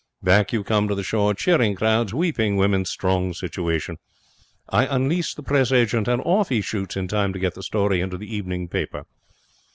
Back 0.23 0.51
you 0.51 0.63
come 0.63 0.87
to 0.87 0.95
the 0.95 1.03
shore. 1.03 1.35
Cheering 1.35 1.75
crowds. 1.75 2.11
Weeping 2.11 2.57
women. 2.57 2.85
Strong 2.85 3.35
situation. 3.35 3.97
I 4.67 4.87
unleash 4.87 5.35
the 5.35 5.43
Press 5.43 5.71
agent, 5.71 6.07
and 6.07 6.23
off 6.25 6.49
he 6.49 6.61
shoots, 6.61 6.97
in 6.97 7.07
time 7.07 7.33
to 7.33 7.39
get 7.39 7.53
the 7.53 7.61
story 7.61 8.01
into 8.01 8.17
the 8.17 8.35
evening 8.35 8.67
paper. 8.67 9.05